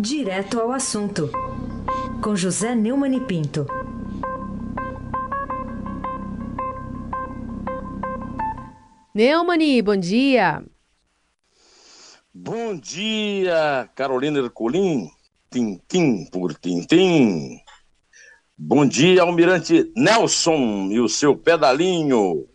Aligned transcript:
Direto 0.00 0.60
ao 0.60 0.70
assunto, 0.70 1.28
com 2.22 2.36
José 2.36 2.72
Neumann 2.72 3.16
e 3.16 3.20
Pinto. 3.20 3.66
Neumani, 9.12 9.82
bom 9.82 9.96
dia. 9.96 10.64
Bom 12.32 12.78
dia, 12.78 13.90
Carolina 13.96 14.38
Ercolim, 14.38 15.10
tintim 15.50 16.26
por 16.30 16.54
tintim. 16.54 17.60
Bom 18.56 18.86
dia, 18.86 19.22
Almirante 19.22 19.92
Nelson 19.96 20.90
e 20.92 21.00
o 21.00 21.08
seu 21.08 21.36
pedalinho. 21.36 22.48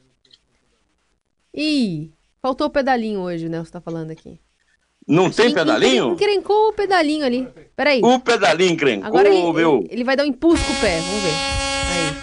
Ih, 1.53 2.13
faltou 2.41 2.67
o 2.67 2.71
pedalinho 2.71 3.19
hoje, 3.19 3.47
o 3.47 3.49
Nelson 3.49 3.71
tá 3.71 3.81
falando 3.81 4.11
aqui. 4.11 4.42
Não 5.07 5.29
tem 5.29 5.53
pedalinho? 5.53 6.13
Encrencou 6.13 6.69
o 6.69 6.73
pedalinho 6.73 7.25
ali. 7.25 7.47
Peraí. 7.75 8.01
O 8.03 8.19
pedalinho 8.19 8.71
encrencou, 8.71 9.07
Agora 9.07 9.27
ele, 9.27 9.53
meu. 9.53 9.79
ele, 9.79 9.87
ele 9.91 10.03
vai 10.03 10.15
dar 10.15 10.23
um 10.23 10.27
impulso 10.27 10.63
com 10.65 10.73
o 10.73 10.79
pé, 10.81 10.99
vamos 10.99 11.23
ver. 11.23 11.33
Aí. 11.91 12.13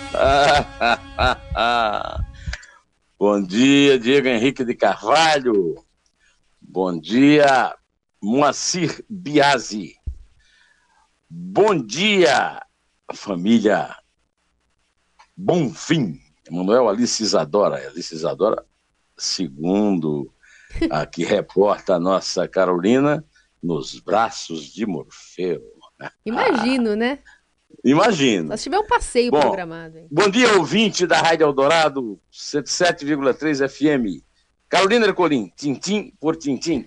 Bom 3.19 3.43
dia, 3.43 3.99
Diego 3.99 4.29
Henrique 4.29 4.65
de 4.65 4.75
Carvalho. 4.75 5.75
Bom 6.61 6.99
dia, 6.99 7.75
Moacir 8.23 9.05
Biasi. 9.09 9.97
Bom 11.29 11.75
dia, 11.77 12.61
família 13.13 13.95
Bonfim. 15.37 16.19
Emanuel 16.49 16.89
Alice 16.89 17.23
Isadora. 17.23 17.77
Alice 17.89 18.15
Isadora, 18.15 18.65
segundo 19.17 20.33
a 20.91 21.07
que 21.07 21.25
reporta 21.25 21.95
a 21.95 22.01
nossa 22.01 22.47
Carolina, 22.49 23.25
nos 23.63 23.99
braços 24.01 24.73
de 24.73 24.87
Morfeu. 24.87 25.63
Imagino, 26.25 26.97
né? 26.97 27.19
Imagino. 27.85 28.57
Se 28.57 28.65
tiver 28.65 28.79
um 28.79 28.87
passeio 28.87 29.31
Bom, 29.31 29.41
programado. 29.41 29.99
Hein? 29.99 30.09
Bom 30.11 30.29
dia, 30.29 30.57
ouvinte 30.59 31.07
da 31.07 31.21
Rádio 31.21 31.45
Eldorado, 31.45 32.21
107,3 32.33 33.69
FM. 33.69 34.25
Carolina 34.69 35.07
Ercolim, 35.07 35.53
tintim 35.57 36.13
por 36.21 36.37
tintim. 36.37 36.87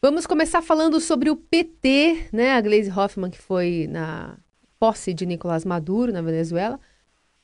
Vamos 0.00 0.26
começar 0.26 0.62
falando 0.62 1.00
sobre 1.00 1.30
o 1.30 1.36
PT, 1.36 2.28
né? 2.32 2.52
A 2.52 2.60
Gleisi 2.60 2.90
Hoffmann, 2.90 3.30
que 3.30 3.38
foi 3.38 3.86
na 3.90 4.38
posse 4.78 5.14
de 5.14 5.26
Nicolás 5.26 5.64
Maduro 5.64 6.12
na 6.12 6.22
Venezuela, 6.22 6.78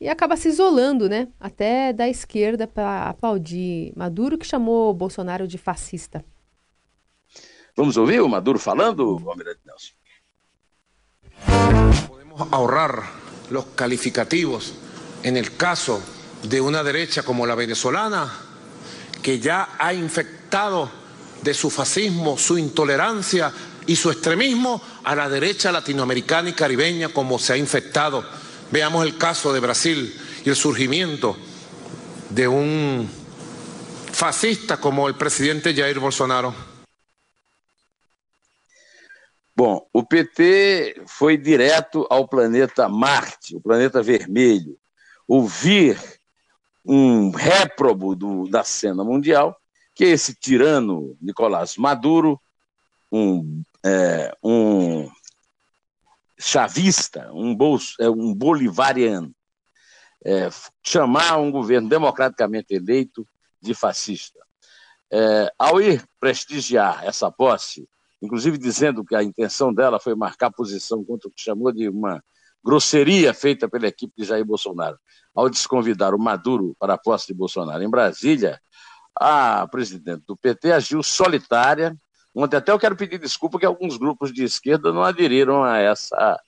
e 0.02 0.08
acaba 0.08 0.36
se 0.36 0.48
isolando, 0.48 1.08
né? 1.08 1.28
Até 1.38 1.92
da 1.92 2.08
esquerda 2.08 2.66
para 2.66 3.08
aplaudir 3.08 3.92
Maduro, 3.94 4.36
que 4.36 4.44
chamou 4.44 4.92
Bolsonaro 4.92 5.46
de 5.46 5.56
fascista. 5.56 6.24
Vamos 7.76 7.96
ouvir 7.96 8.20
o 8.20 8.28
Maduro 8.28 8.58
falando, 8.58 9.22
Almirante 9.30 9.60
Nelson? 9.64 9.94
Podemos 12.08 12.48
ahorrar 12.50 13.04
los 13.48 13.66
calificativos 13.76 14.74
en 15.22 15.36
el 15.36 15.56
caso 15.56 16.02
de 16.42 16.60
una 16.60 16.82
derecha 16.82 17.22
como 17.22 17.46
la 17.46 17.54
venezolana, 17.54 18.28
que 19.22 19.38
ya 19.38 19.68
ha 19.78 19.94
infectado 19.94 20.90
de 21.42 21.54
su 21.54 21.70
fascismo, 21.70 22.36
su 22.36 22.58
intolerancia 22.58 23.52
y 23.86 23.94
su 23.94 24.10
extremismo 24.10 24.82
a 25.04 25.14
la 25.14 25.28
derecha 25.28 25.70
latinoamericana 25.70 26.48
y 26.48 26.54
caribeña 26.54 27.10
como 27.10 27.38
se 27.38 27.52
ha 27.52 27.56
infectado. 27.56 28.41
Veamos 28.72 29.04
el 29.04 29.18
caso 29.18 29.52
de 29.52 29.60
Brasil 29.60 30.18
y 30.46 30.48
el 30.48 30.56
surgimiento 30.56 31.36
de 32.30 32.48
un 32.48 33.06
fascista 34.10 34.78
como 34.78 35.08
el 35.08 35.14
presidente 35.14 35.74
Jair 35.74 35.98
Bolsonaro. 35.98 36.54
Bom, 39.54 39.86
o 39.92 40.02
PT 40.02 41.02
foi 41.06 41.36
direto 41.36 42.06
ao 42.08 42.26
planeta 42.26 42.88
Marte, 42.88 43.54
o 43.54 43.60
planeta 43.60 44.02
vermelho, 44.02 44.78
ouvir 45.28 45.98
um 46.82 47.30
réprobo 47.30 48.16
do, 48.16 48.48
da 48.48 48.64
cena 48.64 49.04
mundial, 49.04 49.54
que 49.94 50.06
é 50.06 50.08
esse 50.08 50.34
tirano 50.34 51.14
Nicolás 51.20 51.76
Maduro, 51.76 52.40
um, 53.12 53.62
é, 53.84 54.11
chavista, 56.52 57.30
um, 57.32 57.54
bolso, 57.54 57.94
é, 57.98 58.10
um 58.10 58.34
bolivariano, 58.34 59.34
é, 60.24 60.50
chamar 60.84 61.38
um 61.38 61.50
governo 61.50 61.88
democraticamente 61.88 62.74
eleito 62.74 63.26
de 63.60 63.74
fascista. 63.74 64.38
É, 65.10 65.50
ao 65.58 65.80
ir 65.80 66.04
prestigiar 66.20 67.04
essa 67.04 67.30
posse, 67.30 67.88
inclusive 68.20 68.58
dizendo 68.58 69.02
que 69.04 69.14
a 69.14 69.22
intenção 69.22 69.72
dela 69.72 69.98
foi 69.98 70.14
marcar 70.14 70.50
posição 70.50 71.02
contra 71.02 71.28
o 71.28 71.32
que 71.32 71.42
chamou 71.42 71.72
de 71.72 71.88
uma 71.88 72.22
grosseria 72.62 73.32
feita 73.32 73.68
pela 73.68 73.88
equipe 73.88 74.12
de 74.16 74.24
Jair 74.24 74.44
Bolsonaro, 74.44 74.98
ao 75.34 75.48
desconvidar 75.48 76.14
o 76.14 76.18
Maduro 76.18 76.76
para 76.78 76.94
a 76.94 76.98
posse 76.98 77.28
de 77.28 77.34
Bolsonaro 77.34 77.82
em 77.82 77.90
Brasília, 77.90 78.60
a 79.18 79.66
presidente 79.68 80.22
do 80.26 80.36
PT 80.36 80.72
agiu 80.72 81.02
solitária. 81.02 81.96
Ontem 82.34 82.56
até 82.56 82.72
eu 82.72 82.78
quero 82.78 82.96
pedir 82.96 83.18
desculpa 83.18 83.58
que 83.58 83.66
alguns 83.66 83.96
grupos 83.96 84.32
de 84.32 84.44
esquerda 84.44 84.92
não 84.92 85.02
aderiram 85.02 85.62
a 85.62 85.78
essa, 85.78 86.40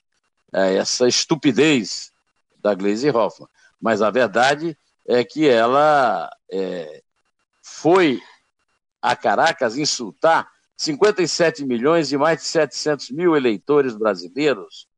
a 0.52 0.66
essa 0.66 1.06
estupidez 1.06 2.10
da 2.58 2.74
Gleisi 2.74 3.10
Hoffmann. 3.10 3.48
Mas 3.80 4.00
a 4.00 4.10
verdade 4.10 4.76
é 5.06 5.22
que 5.22 5.46
ela 5.46 6.30
é, 6.50 7.02
foi 7.62 8.22
a 9.02 9.14
Caracas 9.14 9.76
insultar 9.76 10.48
57 10.76 11.64
milhões 11.64 12.10
e 12.10 12.16
mais 12.16 12.40
de 12.40 12.46
700 12.46 13.10
mil 13.10 13.36
eleitores 13.36 13.94
brasileiros 13.94 14.88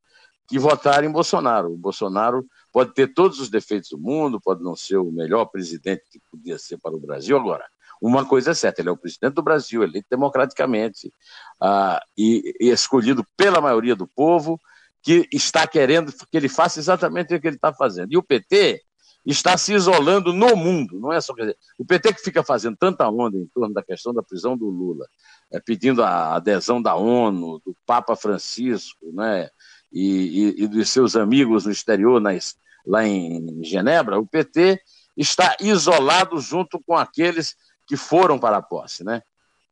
que 0.47 0.57
votaram 0.57 1.07
em 1.07 1.11
Bolsonaro. 1.11 1.73
O 1.73 1.77
Bolsonaro 1.77 2.47
pode 2.71 2.93
ter 2.93 3.13
todos 3.13 3.39
os 3.39 3.49
defeitos 3.49 3.89
do 3.89 3.99
mundo, 3.99 4.39
pode 4.39 4.63
não 4.63 4.75
ser 4.75 4.97
o 4.97 5.11
melhor 5.11 5.45
presidente 5.45 6.03
que 6.09 6.21
podia 6.31 6.57
ser 6.57 6.77
para 6.77 6.95
o 6.95 6.99
Brasil. 6.99 7.37
Agora, 7.37 7.65
uma 8.01 8.25
coisa 8.25 8.51
é 8.51 8.53
certa: 8.53 8.81
ele 8.81 8.89
é 8.89 8.91
o 8.91 8.97
presidente 8.97 9.33
do 9.33 9.43
Brasil, 9.43 9.83
eleito 9.83 10.07
democraticamente 10.09 11.13
ah, 11.61 12.01
e, 12.17 12.53
e 12.59 12.69
escolhido 12.69 13.25
pela 13.35 13.61
maioria 13.61 13.95
do 13.95 14.07
povo, 14.07 14.59
que 15.01 15.27
está 15.31 15.65
querendo 15.67 16.11
que 16.11 16.37
ele 16.37 16.49
faça 16.49 16.79
exatamente 16.79 17.33
o 17.33 17.41
que 17.41 17.47
ele 17.47 17.55
está 17.55 17.73
fazendo. 17.73 18.11
E 18.11 18.17
o 18.17 18.23
PT 18.23 18.81
está 19.25 19.57
se 19.57 19.73
isolando 19.73 20.31
no 20.31 20.55
mundo, 20.55 20.99
não 20.99 21.11
é 21.11 21.19
só. 21.19 21.33
Dizer, 21.33 21.57
o 21.77 21.85
PT 21.85 22.13
que 22.13 22.21
fica 22.21 22.43
fazendo 22.43 22.77
tanta 22.77 23.09
onda 23.09 23.37
em 23.37 23.47
torno 23.47 23.73
da 23.73 23.83
questão 23.83 24.13
da 24.13 24.23
prisão 24.23 24.57
do 24.57 24.69
Lula, 24.69 25.05
é, 25.51 25.59
pedindo 25.59 26.03
a 26.03 26.35
adesão 26.35 26.81
da 26.81 26.95
ONU, 26.95 27.61
do 27.65 27.75
Papa 27.85 28.15
Francisco, 28.15 29.11
né? 29.13 29.49
E, 29.91 30.55
e, 30.57 30.63
e 30.63 30.67
dos 30.67 30.89
seus 30.89 31.15
amigos 31.15 31.65
no 31.65 31.71
exterior, 31.71 32.19
nas, 32.19 32.57
lá 32.85 33.05
em 33.05 33.63
Genebra, 33.63 34.19
o 34.19 34.27
PT 34.27 34.81
está 35.15 35.55
isolado 35.59 36.39
junto 36.39 36.79
com 36.85 36.95
aqueles 36.95 37.55
que 37.87 37.97
foram 37.97 38.37
para 38.37 38.57
a 38.57 38.61
posse. 38.61 39.03
Né? 39.03 39.21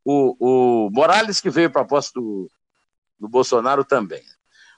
O, 0.04 0.36
o 0.40 0.90
Morales, 0.90 1.40
que 1.42 1.50
veio 1.50 1.70
para 1.70 1.82
a 1.82 1.86
posse 1.86 2.14
do, 2.14 2.50
do 3.20 3.28
Bolsonaro, 3.28 3.84
também. 3.84 4.24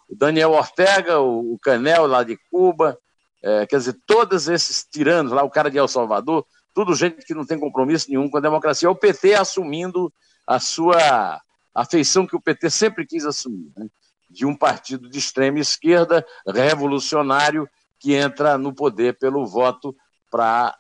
O 0.10 0.16
Daniel 0.16 0.52
Ortega, 0.52 1.20
o, 1.20 1.54
o 1.54 1.60
Canel, 1.60 2.08
lá 2.08 2.24
de 2.24 2.38
Cuba, 2.50 2.98
é, 3.42 3.66
quer 3.66 3.78
dizer, 3.78 3.98
todos 4.06 4.48
esses 4.48 4.84
tiranos, 4.84 5.32
lá 5.32 5.44
o 5.44 5.50
cara 5.50 5.70
de 5.70 5.78
El 5.78 5.88
Salvador, 5.88 6.46
tudo 6.74 6.96
gente 6.96 7.26
que 7.26 7.34
não 7.34 7.46
tem 7.46 7.60
compromisso 7.60 8.10
nenhum 8.10 8.30
com 8.30 8.38
a 8.38 8.42
democracia. 8.42 8.88
É 8.88 8.92
o 8.92 8.96
PT 8.96 9.36
assumindo 9.36 10.12
a 10.46 10.60
sua 10.60 11.42
afeição 11.74 12.26
que 12.26 12.36
o 12.36 12.42
PT 12.42 12.70
sempre 12.70 13.06
quis 13.06 13.26
assumir. 13.26 13.72
Né? 13.78 13.88
de 14.30 14.46
um 14.46 14.56
partido 14.56 15.10
de 15.10 15.18
extrema 15.18 15.60
esquerda, 15.60 16.26
revolucionário, 16.46 17.70
que 18.00 18.14
entra 18.14 18.58
no 18.58 18.74
poder 18.74 19.18
pelo 19.18 19.46
voto 19.46 19.96
para 20.30 20.78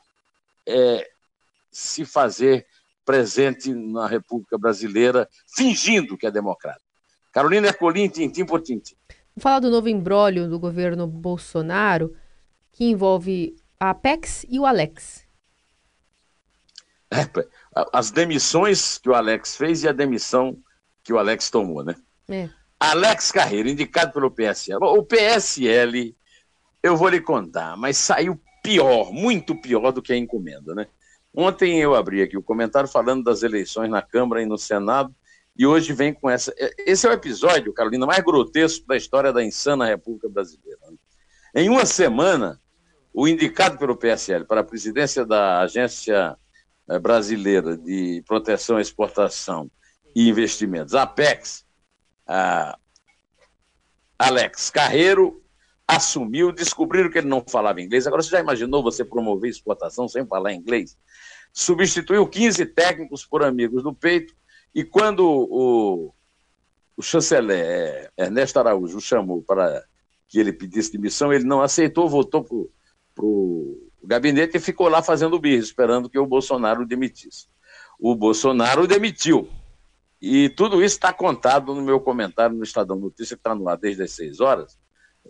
é, 0.67 1.07
se 1.77 2.03
fazer 2.05 2.65
presente 3.05 3.71
na 3.71 4.07
República 4.07 4.57
Brasileira, 4.57 5.29
fingindo 5.55 6.17
que 6.17 6.25
é 6.25 6.31
democrata. 6.31 6.81
Carolina 7.31 7.67
Ercolim, 7.67 8.09
tintim 8.09 8.45
por 8.45 8.61
tintim. 8.61 8.95
Vamos 9.07 9.43
falar 9.43 9.59
do 9.59 9.69
novo 9.69 9.87
embrólio 9.87 10.49
do 10.49 10.59
governo 10.59 11.05
Bolsonaro, 11.05 12.15
que 12.71 12.85
envolve 12.85 13.55
a 13.79 13.91
Apex 13.91 14.43
e 14.49 14.59
o 14.59 14.65
Alex. 14.65 15.23
É, 17.11 17.19
as 17.93 18.09
demissões 18.09 18.97
que 18.97 19.09
o 19.09 19.13
Alex 19.13 19.55
fez 19.55 19.83
e 19.83 19.87
a 19.87 19.93
demissão 19.93 20.57
que 21.03 21.13
o 21.13 21.19
Alex 21.19 21.51
tomou, 21.51 21.83
né? 21.83 21.95
É. 22.27 22.49
Alex 22.79 23.31
Carreiro, 23.31 23.69
indicado 23.69 24.11
pelo 24.11 24.31
PSL. 24.31 24.79
O 24.81 25.03
PSL, 25.03 26.15
eu 26.81 26.97
vou 26.97 27.07
lhe 27.07 27.21
contar, 27.21 27.77
mas 27.77 27.97
saiu 27.97 28.41
pior, 28.63 29.13
muito 29.13 29.55
pior 29.55 29.91
do 29.91 30.01
que 30.01 30.11
a 30.11 30.17
encomenda, 30.17 30.73
né? 30.73 30.87
Ontem 31.39 31.79
eu 31.79 31.93
abri 31.93 32.23
aqui 32.23 32.35
o 32.35 32.41
comentário 32.41 32.89
falando 32.89 33.23
das 33.23 33.43
eleições 33.43 33.91
na 33.91 34.01
Câmara 34.01 34.41
e 34.41 34.45
no 34.47 34.57
Senado, 34.57 35.13
e 35.55 35.67
hoje 35.67 35.93
vem 35.93 36.11
com 36.11 36.27
essa. 36.27 36.51
Esse 36.79 37.05
é 37.05 37.11
o 37.11 37.13
episódio, 37.13 37.71
Carolina, 37.71 38.07
mais 38.07 38.23
grotesco 38.23 38.87
da 38.87 38.97
história 38.97 39.31
da 39.31 39.43
insana 39.43 39.85
República 39.85 40.27
Brasileira. 40.27 40.79
Né? 40.89 40.97
Em 41.53 41.69
uma 41.69 41.85
semana, 41.85 42.59
o 43.13 43.27
indicado 43.27 43.77
pelo 43.77 43.95
PSL 43.95 44.45
para 44.45 44.61
a 44.61 44.63
presidência 44.63 45.23
da 45.23 45.61
Agência 45.61 46.35
eh, 46.89 46.97
Brasileira 46.97 47.77
de 47.77 48.23
Proteção, 48.27 48.79
Exportação 48.79 49.69
e 50.15 50.27
Investimentos, 50.27 50.95
a 50.95 51.03
APEX, 51.03 51.63
ah, 52.25 52.75
Alex 54.17 54.71
Carreiro 54.71 55.39
assumiu, 55.87 56.51
descobriram 56.51 57.09
que 57.09 57.17
ele 57.19 57.27
não 57.27 57.43
falava 57.47 57.81
inglês. 57.81 58.05
Agora, 58.05 58.21
você 58.21 58.29
já 58.29 58.39
imaginou 58.39 58.83
você 58.83 59.05
promover 59.05 59.49
exportação 59.49 60.07
sem 60.07 60.25
falar 60.25 60.53
inglês? 60.53 60.97
Substituiu 61.53 62.27
15 62.27 62.65
técnicos 62.67 63.25
por 63.25 63.43
amigos 63.43 63.81
do 63.81 63.93
peito, 63.93 64.35
e 64.75 64.83
quando 64.83 65.25
o, 65.25 66.13
o 66.95 67.01
chanceler 67.01 67.65
é, 67.65 68.11
Ernesto 68.25 68.59
Araújo 68.59 68.97
o 68.97 69.01
chamou 69.01 69.41
para 69.41 69.83
que 70.27 70.39
ele 70.39 70.51
pedisse 70.51 70.91
demissão, 70.91 71.31
ele 71.31 71.45
não 71.45 71.61
aceitou, 71.61 72.09
voltou 72.09 72.43
para 72.43 73.25
o 73.25 73.89
gabinete 74.03 74.57
e 74.57 74.59
ficou 74.59 74.89
lá 74.89 75.01
fazendo 75.01 75.39
birra, 75.39 75.63
esperando 75.63 76.09
que 76.09 76.19
o 76.19 76.27
Bolsonaro 76.27 76.85
demitisse. 76.85 77.47
O 77.97 78.13
Bolsonaro 78.13 78.85
demitiu. 78.85 79.49
E 80.21 80.49
tudo 80.49 80.83
isso 80.83 80.95
está 80.95 81.13
contado 81.13 81.73
no 81.73 81.81
meu 81.81 81.99
comentário 81.99 82.55
no 82.55 82.63
Estadão 82.63 82.97
Notícia, 82.97 83.35
que 83.35 83.39
está 83.39 83.55
no 83.55 83.69
ar 83.69 83.77
desde 83.77 84.03
as 84.03 84.11
seis 84.11 84.39
horas, 84.39 84.77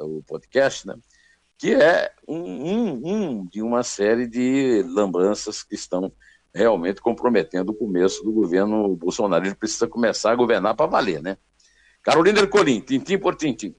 o 0.06 0.24
podcast, 0.26 0.88
né? 0.88 0.96
que 1.58 1.74
é 1.74 2.12
um, 2.28 2.38
um, 2.38 3.02
um 3.04 3.46
de 3.46 3.62
uma 3.62 3.82
série 3.82 4.28
de 4.28 4.84
lambanças 4.88 5.64
que 5.64 5.76
estão 5.76 6.12
realmente 6.54 7.02
comprometendo 7.02 7.72
o 7.72 7.76
começo 7.76 8.24
do 8.24 8.32
governo 8.32 8.96
Bolsonaro. 8.96 9.46
Ele 9.46 9.56
precisa 9.56 9.88
começar 9.88 10.32
a 10.32 10.36
governar 10.36 10.76
para 10.76 10.86
valer, 10.86 11.22
né? 11.22 11.38
Carolina 12.04 12.40
Ercolim, 12.40 12.80
tintim 12.80 13.18
por 13.18 13.36
tintim. 13.36 13.76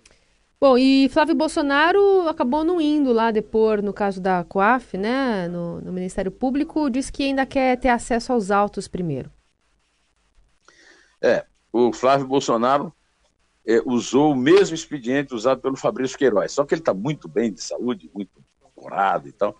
Bom, 0.61 0.76
e 0.76 1.09
Flávio 1.09 1.37
Bolsonaro 1.37 2.29
acabou 2.29 2.65
não 2.65 2.81
indo 2.81 3.12
lá 3.12 3.31
depor 3.31 3.81
no 3.81 3.93
caso 3.93 4.20
da 4.20 4.43
COAF, 4.43 4.99
né, 4.99 5.47
no, 5.47 5.81
no 5.81 5.93
Ministério 5.93 6.32
Público, 6.32 6.91
disse 6.91 7.12
que 7.12 7.23
ainda 7.23 7.47
quer 7.47 7.79
ter 7.79 7.91
acesso 7.91 8.32
aos 8.32 8.50
autos 8.50 8.88
primeiro. 8.88 9.31
É, 11.23 11.47
o 11.73 11.93
Flávio 11.93 12.26
Bolsonaro 12.26 12.93
é, 13.69 13.82
usou 13.85 14.32
o 14.32 14.37
mesmo 14.37 14.75
expediente 14.75 15.35
usado 15.35 15.61
pelo 15.61 15.76
Fabrício 15.76 16.17
Queiroz, 16.17 16.53
só 16.53 16.65
que 16.65 16.73
ele 16.73 16.81
está 16.81 16.94
muito 16.94 17.29
bem 17.29 17.53
de 17.53 17.62
saúde, 17.62 18.11
muito 18.15 18.43
curado 18.75 19.29
e 19.29 19.32
tal, 19.32 19.55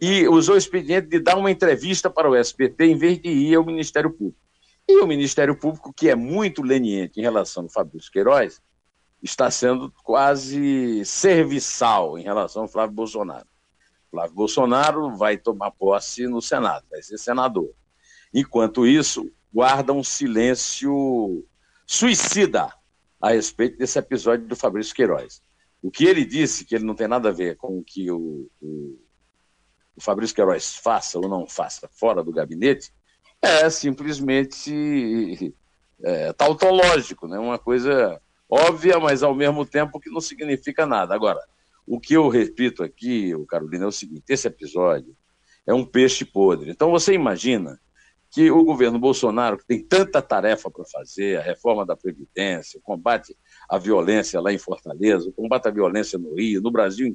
e 0.00 0.28
usou 0.28 0.54
o 0.54 0.58
expediente 0.58 1.08
de 1.08 1.18
dar 1.18 1.36
uma 1.36 1.50
entrevista 1.50 2.08
para 2.08 2.30
o 2.30 2.36
SPT 2.36 2.84
em 2.84 2.96
vez 2.96 3.20
de 3.20 3.28
ir 3.28 3.56
ao 3.56 3.64
Ministério 3.64 4.12
Público. 4.12 4.38
E 4.86 5.00
o 5.00 5.06
Ministério 5.06 5.56
Público, 5.56 5.92
que 5.92 6.08
é 6.08 6.14
muito 6.14 6.62
leniente 6.62 7.18
em 7.18 7.22
relação 7.22 7.64
ao 7.64 7.68
Fabrício 7.68 8.12
Queiroz, 8.12 8.62
está 9.20 9.50
sendo 9.50 9.92
quase 10.04 11.04
serviçal 11.04 12.16
em 12.16 12.22
relação 12.22 12.62
ao 12.62 12.68
Flávio 12.68 12.94
Bolsonaro. 12.94 13.46
Flávio 14.08 14.36
Bolsonaro 14.36 15.16
vai 15.16 15.36
tomar 15.36 15.72
posse 15.72 16.28
no 16.28 16.40
Senado, 16.40 16.86
vai 16.88 17.02
ser 17.02 17.18
senador. 17.18 17.70
Enquanto 18.32 18.86
isso, 18.86 19.28
guarda 19.52 19.92
um 19.92 20.04
silêncio 20.04 21.44
suicida 21.84 22.77
a 23.20 23.30
respeito 23.30 23.78
desse 23.78 23.98
episódio 23.98 24.46
do 24.46 24.56
Fabrício 24.56 24.94
Queiroz. 24.94 25.42
O 25.82 25.90
que 25.90 26.04
ele 26.04 26.24
disse, 26.24 26.64
que 26.64 26.74
ele 26.74 26.84
não 26.84 26.94
tem 26.94 27.08
nada 27.08 27.28
a 27.28 27.32
ver 27.32 27.56
com 27.56 27.78
o 27.78 27.84
que 27.84 28.10
o, 28.10 28.50
o, 28.60 28.98
o 29.96 30.00
Fabrício 30.00 30.34
Queiroz 30.34 30.76
faça 30.76 31.18
ou 31.18 31.28
não 31.28 31.46
faça 31.46 31.88
fora 31.92 32.22
do 32.22 32.32
gabinete, 32.32 32.92
é 33.40 33.70
simplesmente 33.70 35.54
é, 36.02 36.32
tautológico, 36.32 37.28
né? 37.28 37.38
uma 37.38 37.58
coisa 37.58 38.20
óbvia, 38.48 38.98
mas 38.98 39.22
ao 39.22 39.34
mesmo 39.34 39.64
tempo 39.64 40.00
que 40.00 40.10
não 40.10 40.20
significa 40.20 40.86
nada. 40.86 41.14
Agora, 41.14 41.40
o 41.86 42.00
que 42.00 42.14
eu 42.14 42.28
repito 42.28 42.82
aqui, 42.82 43.32
Carolina, 43.48 43.84
é 43.84 43.88
o 43.88 43.92
seguinte: 43.92 44.24
esse 44.28 44.46
episódio 44.46 45.16
é 45.66 45.72
um 45.72 45.84
peixe 45.84 46.24
podre. 46.24 46.70
Então 46.70 46.90
você 46.90 47.12
imagina 47.12 47.80
que 48.30 48.50
o 48.50 48.62
governo 48.62 48.98
Bolsonaro, 48.98 49.56
que 49.56 49.66
tem 49.66 49.82
tanta 49.82 50.20
tarefa 50.20 50.70
para 50.70 50.84
fazer, 50.84 51.38
a 51.38 51.42
reforma 51.42 51.84
da 51.86 51.96
Previdência, 51.96 52.78
o 52.78 52.82
combate 52.82 53.36
à 53.68 53.78
violência 53.78 54.40
lá 54.40 54.52
em 54.52 54.58
Fortaleza, 54.58 55.28
o 55.28 55.32
combate 55.32 55.66
à 55.66 55.70
violência 55.70 56.18
no 56.18 56.34
Rio, 56.34 56.60
no 56.60 56.70
Brasil 56.70 57.06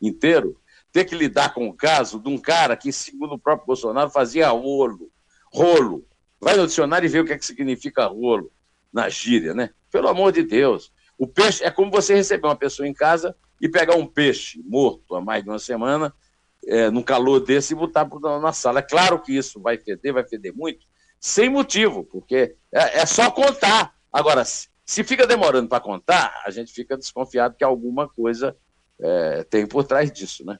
inteiro, 0.00 0.60
ter 0.92 1.04
que 1.04 1.14
lidar 1.14 1.52
com 1.52 1.68
o 1.68 1.74
caso 1.74 2.20
de 2.20 2.28
um 2.28 2.38
cara 2.38 2.76
que, 2.76 2.92
segundo 2.92 3.34
o 3.34 3.38
próprio 3.38 3.66
Bolsonaro, 3.66 4.10
fazia 4.10 4.48
rolo. 4.50 5.10
Rolo. 5.52 6.06
Vai 6.40 6.56
no 6.56 6.66
dicionário 6.66 7.06
e 7.06 7.08
vê 7.08 7.18
o 7.18 7.24
que, 7.24 7.32
é 7.32 7.38
que 7.38 7.44
significa 7.44 8.06
rolo 8.06 8.52
na 8.92 9.08
gíria, 9.08 9.54
né? 9.54 9.70
Pelo 9.90 10.08
amor 10.08 10.30
de 10.30 10.44
Deus. 10.44 10.92
O 11.18 11.26
peixe 11.26 11.64
é 11.64 11.70
como 11.70 11.90
você 11.90 12.14
receber 12.14 12.46
uma 12.46 12.54
pessoa 12.54 12.86
em 12.86 12.92
casa 12.92 13.34
e 13.60 13.68
pegar 13.68 13.96
um 13.96 14.06
peixe 14.06 14.62
morto 14.64 15.16
há 15.16 15.20
mais 15.20 15.42
de 15.42 15.50
uma 15.50 15.58
semana, 15.58 16.14
é, 16.66 16.90
num 16.90 17.02
calor 17.02 17.40
desse, 17.40 17.72
e 17.72 17.76
botar 17.76 18.08
na 18.40 18.52
sala. 18.52 18.80
É 18.80 18.82
claro 18.82 19.20
que 19.20 19.36
isso 19.36 19.60
vai 19.60 19.78
feder, 19.78 20.12
vai 20.12 20.24
feder 20.26 20.54
muito, 20.54 20.86
sem 21.20 21.48
motivo, 21.48 22.04
porque 22.04 22.54
é, 22.72 23.00
é 23.00 23.06
só 23.06 23.30
contar. 23.30 23.94
Agora, 24.12 24.44
se, 24.44 25.04
fica 25.04 25.26
demorando 25.26 25.68
para 25.68 25.80
contar, 25.80 26.42
a 26.46 26.50
gente 26.50 26.72
fica 26.72 26.96
desconfiado 26.96 27.56
que 27.56 27.64
alguma 27.64 28.08
coisa 28.08 28.56
é, 29.00 29.44
tem 29.44 29.66
por 29.66 29.84
trás 29.84 30.12
disso, 30.12 30.44
né? 30.44 30.58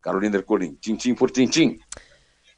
Carolina 0.00 0.36
Ercolim, 0.36 0.74
tintim 0.80 1.14
por 1.14 1.30
tintim. 1.30 1.78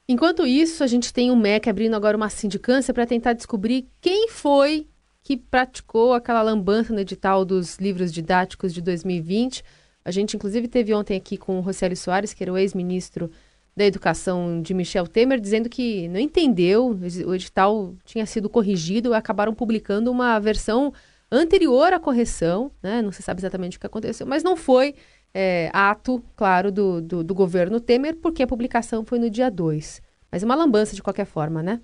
Enquanto 0.07 0.47
isso, 0.47 0.83
a 0.83 0.87
gente 0.87 1.13
tem 1.13 1.31
o 1.31 1.37
MEC 1.37 1.69
abrindo 1.69 1.95
agora 1.95 2.17
uma 2.17 2.31
sindicância 2.31 2.93
para 2.95 3.07
tentar 3.07 3.35
descobrir 3.35 3.89
quem 4.01 4.29
foi 4.29 4.89
que 5.23 5.37
praticou 5.37 6.15
aquela 6.15 6.41
lambança 6.41 6.93
no 6.93 7.01
edital 7.01 7.45
dos 7.45 7.77
livros 7.77 8.11
didáticos 8.13 8.73
de 8.73 8.81
2020. 8.81 9.63
A 10.09 10.11
gente, 10.11 10.37
inclusive, 10.37 10.67
teve 10.67 10.95
ontem 10.95 11.19
aqui 11.19 11.37
com 11.37 11.59
o 11.59 11.61
Rosélio 11.61 11.95
Soares, 11.95 12.33
que 12.33 12.43
era 12.43 12.51
o 12.51 12.57
ex-ministro 12.57 13.31
da 13.77 13.85
Educação 13.85 14.63
de 14.63 14.73
Michel 14.73 15.07
Temer, 15.07 15.39
dizendo 15.39 15.69
que 15.69 16.09
não 16.09 16.19
entendeu, 16.19 16.99
o 17.27 17.35
edital 17.35 17.95
tinha 18.07 18.25
sido 18.25 18.49
corrigido 18.49 19.13
acabaram 19.13 19.53
publicando 19.53 20.11
uma 20.11 20.39
versão 20.39 20.95
anterior 21.31 21.93
à 21.93 22.01
correção, 22.01 22.73
né? 22.83 23.03
não 23.03 23.13
se 23.13 23.23
sabe 23.23 23.41
exatamente 23.41 23.77
o 23.77 23.81
que 23.81 23.87
aconteceu, 23.87 24.27
mas 24.27 24.43
não 24.43 24.57
foi 24.57 24.95
é, 25.35 25.69
ato, 25.75 26.25
claro, 26.35 26.73
do, 26.73 27.03
do, 27.03 27.23
do 27.23 27.35
governo 27.35 27.79
Temer, 27.79 28.17
porque 28.17 28.43
a 28.43 28.47
publicação 28.47 29.05
foi 29.05 29.19
no 29.19 29.29
dia 29.29 29.51
2. 29.51 30.01
Mas 30.33 30.43
uma 30.43 30.55
lambança 30.55 30.97
de 30.97 31.03
qualquer 31.03 31.27
forma, 31.27 31.63
né? 31.63 31.83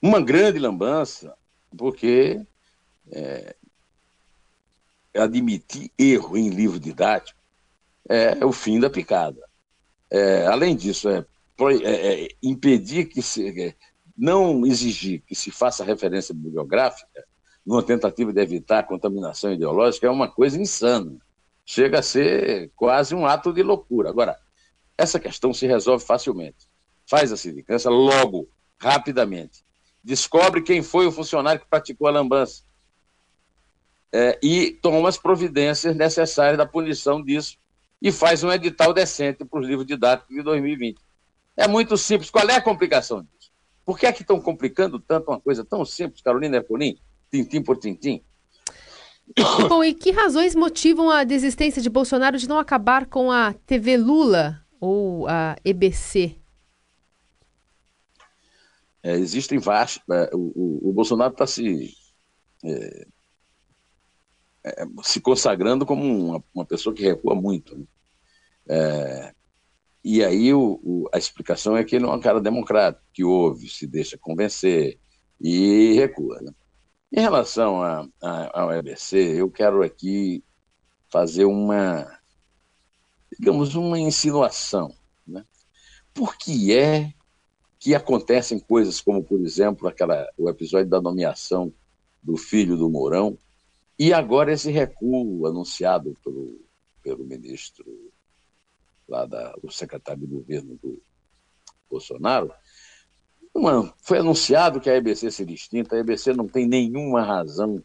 Uma 0.00 0.22
grande 0.22 0.58
lambança 0.58 1.34
porque 1.76 2.40
é, 3.12 3.54
admitir 5.18 5.90
erro 5.98 6.36
em 6.36 6.48
livro 6.48 6.78
didático 6.78 7.38
é 8.08 8.44
o 8.44 8.52
fim 8.52 8.80
da 8.80 8.88
picada. 8.88 9.40
É, 10.10 10.46
além 10.46 10.74
disso, 10.74 11.08
é, 11.08 11.24
é, 11.82 12.24
é 12.24 12.28
impedir 12.42 13.06
que 13.06 13.20
se. 13.20 13.48
É, 13.60 13.74
não 14.16 14.66
exigir 14.66 15.22
que 15.24 15.34
se 15.34 15.52
faça 15.52 15.84
referência 15.84 16.34
bibliográfica 16.34 17.24
numa 17.64 17.84
tentativa 17.84 18.32
de 18.32 18.40
evitar 18.40 18.82
contaminação 18.82 19.52
ideológica 19.52 20.08
é 20.08 20.10
uma 20.10 20.26
coisa 20.26 20.60
insana. 20.60 21.16
Chega 21.64 22.00
a 22.00 22.02
ser 22.02 22.72
quase 22.74 23.14
um 23.14 23.24
ato 23.24 23.52
de 23.52 23.62
loucura. 23.62 24.08
Agora, 24.08 24.36
essa 24.96 25.20
questão 25.20 25.54
se 25.54 25.68
resolve 25.68 26.04
facilmente. 26.04 26.66
Faz 27.06 27.30
a 27.30 27.36
sindicância 27.36 27.88
logo, 27.90 28.48
rapidamente 28.76 29.62
descobre 30.08 30.62
quem 30.62 30.82
foi 30.82 31.06
o 31.06 31.12
funcionário 31.12 31.60
que 31.60 31.68
praticou 31.68 32.08
a 32.08 32.10
lambança 32.10 32.62
é, 34.12 34.38
e 34.42 34.72
toma 34.82 35.08
as 35.08 35.18
providências 35.18 35.94
necessárias 35.94 36.56
da 36.56 36.66
punição 36.66 37.22
disso 37.22 37.58
e 38.00 38.10
faz 38.12 38.42
um 38.42 38.52
edital 38.52 38.92
decente 38.92 39.44
para 39.44 39.60
os 39.60 39.66
livros 39.66 39.86
didáticos 39.86 40.34
de 40.34 40.42
2020. 40.42 40.98
É 41.56 41.66
muito 41.66 41.96
simples. 41.96 42.30
Qual 42.30 42.48
é 42.48 42.54
a 42.54 42.62
complicação 42.62 43.20
disso? 43.22 43.50
Por 43.84 43.98
que 43.98 44.06
é 44.06 44.12
que 44.12 44.22
estão 44.22 44.40
complicando 44.40 44.98
tanto 44.98 45.30
uma 45.30 45.40
coisa 45.40 45.64
tão 45.64 45.84
simples, 45.84 46.22
Carolina 46.22 46.56
Ercolim, 46.56 46.96
tintim 47.30 47.62
por 47.62 47.76
tintim? 47.78 48.22
Bom, 49.68 49.82
e 49.82 49.92
que 49.92 50.10
razões 50.10 50.54
motivam 50.54 51.10
a 51.10 51.24
desistência 51.24 51.82
de 51.82 51.90
Bolsonaro 51.90 52.38
de 52.38 52.48
não 52.48 52.58
acabar 52.58 53.06
com 53.06 53.30
a 53.30 53.52
TV 53.52 53.96
Lula 53.96 54.62
ou 54.80 55.26
a 55.26 55.56
EBC? 55.64 56.36
É, 59.02 59.12
existem 59.12 59.58
vários. 59.58 60.00
É, 60.10 60.30
o, 60.32 60.52
o, 60.54 60.90
o, 60.90 60.92
Bolsonaro 60.92 61.32
está 61.32 61.46
se, 61.46 61.94
é, 62.64 63.06
é, 64.68 64.86
se 65.02 65.20
consagrando 65.20 65.86
como 65.86 66.02
uma, 66.02 66.44
uma, 66.54 66.64
pessoa 66.64 66.94
que 66.94 67.02
recua 67.02 67.34
muito. 67.34 67.76
Né? 67.76 67.84
É, 68.68 69.34
e 70.04 70.24
aí 70.24 70.54
o, 70.54 71.08
a 71.12 71.18
explicação 71.18 71.76
é 71.76 71.84
que 71.84 71.96
ele 71.96 72.04
é 72.04 72.08
um 72.08 72.20
cara 72.20 72.40
democrático, 72.40 73.04
que 73.12 73.24
ouve, 73.24 73.68
se 73.68 73.86
deixa 73.86 74.16
convencer 74.16 74.98
e 75.40 75.94
recua. 75.94 76.40
Né? 76.40 76.52
Em 77.12 77.20
relação 77.20 77.82
a, 77.82 78.06
a, 78.22 78.60
ao 78.62 78.72
EBC, 78.72 79.40
eu 79.40 79.50
quero 79.50 79.82
aqui 79.82 80.44
fazer 81.10 81.44
uma, 81.44 82.06
digamos, 83.38 83.74
uma 83.74 83.98
insinuação. 83.98 84.94
Né? 85.26 85.44
Por 86.14 86.36
que 86.36 86.76
é 86.76 87.12
que 87.78 87.94
acontecem 87.94 88.58
coisas 88.58 89.00
como, 89.00 89.22
por 89.22 89.40
exemplo, 89.40 89.88
aquela, 89.88 90.26
o 90.36 90.48
episódio 90.48 90.88
da 90.88 91.00
nomeação 91.00 91.72
do 92.22 92.36
filho 92.36 92.76
do 92.76 92.90
Mourão, 92.90 93.38
e 93.98 94.12
agora 94.12 94.52
esse 94.52 94.70
recuo 94.70 95.46
anunciado 95.46 96.14
pelo, 96.22 96.60
pelo 97.02 97.24
ministro, 97.24 97.84
lá 99.08 99.26
da, 99.26 99.54
o 99.62 99.70
secretário 99.70 100.20
de 100.20 100.26
governo 100.26 100.78
do 100.82 101.02
Bolsonaro, 101.90 102.52
uma, 103.54 103.92
foi 104.02 104.18
anunciado 104.18 104.80
que 104.80 104.88
a 104.88 104.96
EBC 104.96 105.30
seria 105.30 105.54
extinta, 105.54 105.96
a 105.96 105.98
EBC 105.98 106.32
não 106.32 106.46
tem 106.46 106.66
nenhuma 106.66 107.22
razão 107.22 107.82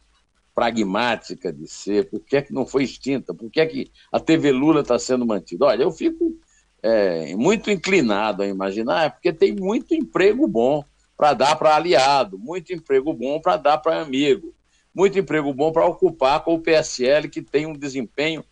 pragmática 0.53 1.51
de 1.51 1.67
ser, 1.67 2.10
por 2.10 2.20
que, 2.20 2.38
é 2.38 2.41
que 2.41 2.53
não 2.53 2.65
foi 2.65 2.84
extinta, 2.84 3.34
por 3.34 3.50
que, 3.50 3.60
é 3.60 3.65
que 3.65 3.91
a 4.12 4.20
TV 4.20 4.51
Lula 4.51 4.82
está 4.82 5.00
sendo 5.00 5.25
mantida. 5.25 5.65
Olha, 5.65 5.82
eu 5.82 5.91
fico 5.91 6.38
é, 6.84 7.36
muito 7.36 7.72
inclinado 7.72 8.43
a 8.43 8.48
imaginar, 8.48 9.05
é 9.05 9.10
porque 9.10 9.34
tem 9.34 9.55
muito 9.55 9.96
emprego 9.96 10.48
bom 10.48 10.84
para 11.17 11.34
dar 11.34 11.55
para 11.55 11.75
aliado, 11.75 12.38
muito 12.38 12.72
emprego 12.72 13.13
bom 13.13 13.39
para 13.39 13.58
dar 13.58 13.77
para 13.79 14.01
amigo, 14.01 14.53
muito 14.94 15.18
emprego 15.18 15.54
bom 15.54 15.72
para 15.72 15.86
ocupar 15.86 16.44
com 16.44 16.54
o 16.54 16.60
PSL, 16.60 17.30
que 17.30 17.42
tem 17.42 17.66
um 17.66 17.74
desempenho 17.74 18.44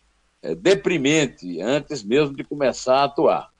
é, 0.42 0.54
deprimente 0.54 1.60
antes 1.60 2.02
mesmo 2.02 2.34
de 2.34 2.42
começar 2.42 2.96
a 2.96 3.04
atuar. 3.04 3.52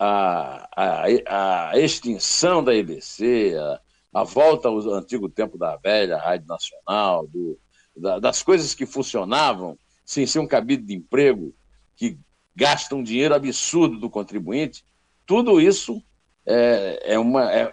A, 0.00 0.68
a, 0.76 1.70
a 1.70 1.78
extinção 1.78 2.62
da 2.62 2.74
EBC, 2.74 3.56
a, 3.58 3.80
a 4.20 4.24
volta 4.24 4.68
ao 4.68 4.78
antigo 4.94 5.28
tempo 5.28 5.58
da 5.58 5.76
velha 5.76 6.18
Rádio 6.18 6.46
Nacional, 6.46 7.26
do, 7.26 7.58
da, 7.96 8.18
das 8.18 8.42
coisas 8.42 8.74
que 8.74 8.86
funcionavam 8.86 9.76
sem 10.04 10.26
ser 10.26 10.38
um 10.38 10.46
cabide 10.46 10.84
de 10.84 10.94
emprego, 10.94 11.54
que 11.96 12.18
gastam 12.54 12.98
um 12.98 13.02
dinheiro 13.02 13.34
absurdo 13.34 13.98
do 13.98 14.08
contribuinte, 14.08 14.84
tudo 15.26 15.60
isso 15.60 16.02
é, 16.46 17.14
é 17.14 17.18
uma, 17.18 17.52
é, 17.52 17.72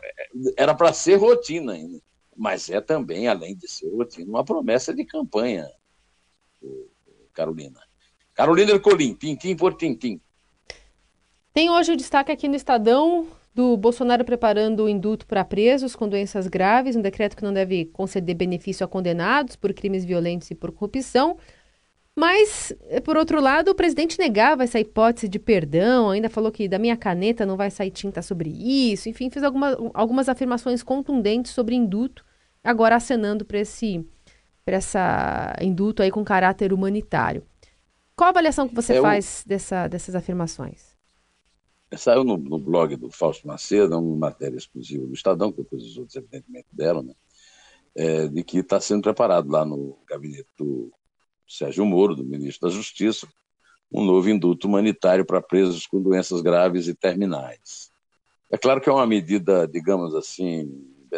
era 0.57 0.75
para 0.75 0.91
ser 0.91 1.15
rotina 1.15 1.73
ainda, 1.73 2.01
mas 2.35 2.69
é 2.69 2.81
também, 2.81 3.27
além 3.27 3.55
de 3.55 3.67
ser 3.67 3.89
rotina, 3.89 4.29
uma 4.29 4.43
promessa 4.43 4.93
de 4.93 5.05
campanha, 5.05 5.69
Carolina. 7.33 7.79
Carolina 8.33 8.71
Ercolim, 8.71 9.13
tintim 9.13 9.55
por 9.55 9.75
tintim. 9.75 10.19
Tem 11.53 11.69
hoje 11.69 11.93
o 11.93 11.95
destaque 11.95 12.31
aqui 12.31 12.47
no 12.49 12.55
Estadão 12.55 13.27
do 13.53 13.77
Bolsonaro 13.77 14.25
preparando 14.25 14.83
o 14.83 14.89
induto 14.89 15.25
para 15.25 15.45
presos 15.45 15.95
com 15.95 16.09
doenças 16.09 16.45
graves, 16.45 16.97
um 16.97 17.01
decreto 17.01 17.37
que 17.37 17.43
não 17.43 17.53
deve 17.53 17.85
conceder 17.85 18.35
benefício 18.35 18.83
a 18.83 18.87
condenados 18.89 19.55
por 19.55 19.73
crimes 19.73 20.03
violentos 20.03 20.51
e 20.51 20.55
por 20.55 20.73
corrupção. 20.73 21.37
Mas, 22.13 22.73
por 23.05 23.15
outro 23.15 23.39
lado, 23.39 23.71
o 23.71 23.75
presidente 23.75 24.19
negava 24.19 24.63
essa 24.63 24.79
hipótese 24.79 25.29
de 25.29 25.39
perdão, 25.39 26.09
ainda 26.09 26.29
falou 26.29 26.51
que 26.51 26.67
da 26.67 26.77
minha 26.77 26.97
caneta 26.97 27.45
não 27.45 27.55
vai 27.55 27.71
sair 27.71 27.91
tinta 27.91 28.21
sobre 28.21 28.49
isso, 28.49 29.07
enfim, 29.07 29.29
fez 29.29 29.43
alguma, 29.43 29.77
algumas 29.93 30.27
afirmações 30.27 30.83
contundentes 30.83 31.53
sobre 31.53 31.75
induto, 31.75 32.24
agora 32.65 32.95
acenando 32.95 33.45
para 33.45 33.59
esse 33.59 34.05
para 34.65 34.77
essa 34.77 35.55
induto 35.61 36.01
aí 36.01 36.09
com 36.09 36.25
caráter 36.25 36.73
humanitário. 36.73 37.45
Qual 38.15 38.27
a 38.27 38.29
avaliação 38.31 38.67
que 38.67 38.73
você 38.73 38.97
é 38.97 39.01
faz 39.01 39.43
dessa, 39.45 39.87
dessas 39.87 40.15
afirmações? 40.15 40.95
Saiu 41.95 42.23
no, 42.23 42.35
no, 42.35 42.57
blog 42.57 42.95
do 42.95 43.11
Fausto 43.11 43.47
Macedo, 43.47 43.97
uma 43.99 44.29
matéria 44.29 44.57
exclusiva 44.57 45.05
do 45.05 45.13
Estadão, 45.13 45.51
que 45.51 45.61
depois 45.61 45.83
os 45.83 45.97
outros, 45.97 46.15
evidentemente, 46.15 46.67
deram, 46.71 47.03
né? 47.03 47.13
É, 47.93 48.27
de 48.27 48.43
que 48.43 48.57
está 48.57 48.81
sendo 48.81 49.03
preparado 49.03 49.49
lá 49.49 49.63
no 49.63 49.97
gabinete 50.09 50.49
do 50.57 50.91
Sérgio 51.47 51.85
Moro, 51.85 52.15
do 52.15 52.25
ministro 52.25 52.67
da 52.67 52.75
Justiça, 52.75 53.27
um 53.91 54.03
novo 54.03 54.29
induto 54.29 54.67
humanitário 54.67 55.23
para 55.23 55.41
presos 55.41 55.85
com 55.87 56.01
doenças 56.01 56.41
graves 56.41 56.87
e 56.87 56.95
terminais. 56.95 57.91
É 58.51 58.57
claro 58.57 58.81
que 58.81 58.89
é 58.89 58.91
uma 58.91 59.07
medida, 59.07 59.67
digamos 59.67 60.13
assim, 60.15 60.69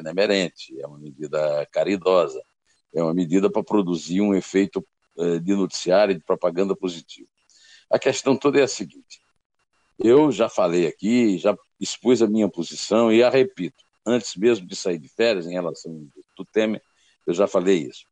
benemerente, 0.02 0.80
é 0.80 0.88
uma 0.88 0.98
medida 0.98 1.68
caridosa, 1.72 2.42
é 2.94 3.02
uma 3.02 3.14
medida 3.14 3.50
para 3.50 3.64
produzir 3.64 4.22
um 4.22 4.34
efeito 4.34 4.86
é, 5.18 5.40
de 5.40 5.56
noticiário 5.56 6.14
e 6.14 6.18
de 6.18 6.24
propaganda 6.24 6.76
positivo. 6.76 7.30
A 7.90 7.98
questão 7.98 8.36
toda 8.36 8.60
é 8.60 8.64
a 8.64 8.68
seguinte: 8.68 9.22
eu 10.00 10.32
já 10.32 10.50
falei 10.50 10.88
aqui, 10.88 11.38
já 11.38 11.58
expus 11.80 12.22
a 12.22 12.28
minha 12.28 12.50
posição 12.50 13.12
e 13.12 13.24
a 13.24 13.30
repito. 13.30 13.84
Antes 14.06 14.36
mesmo 14.36 14.66
de 14.66 14.76
sair 14.76 14.98
de 14.98 15.10
férias, 15.10 15.46
em 15.46 15.54
relação 15.54 15.92
do 16.36 16.46
Temer, 16.46 16.82
eu 17.26 17.34
já 17.34 17.46
falei 17.46 17.80
isso. 17.80 18.06